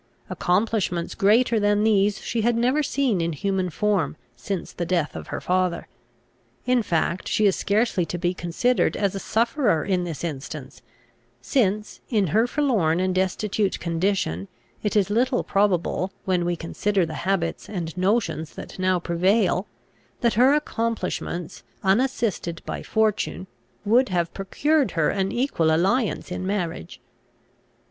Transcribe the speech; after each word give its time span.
Accomplishments 0.31 1.13
greater 1.13 1.59
than 1.59 1.83
these 1.83 2.19
she 2.21 2.41
had 2.41 2.55
never 2.55 2.81
seen 2.81 3.21
in 3.21 3.33
human 3.33 3.69
form, 3.69 4.17
since 4.35 4.73
the 4.73 4.83
death 4.83 5.15
of 5.15 5.27
her 5.27 5.39
father. 5.39 5.87
In 6.65 6.81
fact, 6.81 7.27
she 7.27 7.45
is 7.45 7.55
scarcely 7.55 8.03
to 8.07 8.17
be 8.17 8.33
considered 8.33 8.97
as 8.97 9.13
a 9.13 9.19
sufferer 9.19 9.85
in 9.85 10.03
this 10.03 10.23
instance; 10.23 10.81
since, 11.39 12.01
in 12.09 12.25
her 12.25 12.47
forlorn 12.47 12.99
and 12.99 13.13
destitute 13.13 13.79
condition, 13.79 14.47
it 14.81 14.95
is 14.95 15.11
little 15.11 15.43
probable, 15.43 16.11
when 16.25 16.45
we 16.45 16.55
consider 16.55 17.05
the 17.05 17.13
habits 17.13 17.69
and 17.69 17.95
notions 17.95 18.55
that 18.55 18.79
now 18.79 18.99
prevail, 18.99 19.67
that 20.21 20.33
her 20.33 20.55
accomplishments, 20.55 21.61
unassisted 21.83 22.63
by 22.65 22.81
fortune, 22.81 23.45
would 23.85 24.09
have 24.09 24.33
procured 24.33 24.89
her 24.97 25.11
an 25.11 25.31
equal 25.31 25.69
alliance 25.71 26.31
in 26.31 26.43
marriage. 26.43 26.99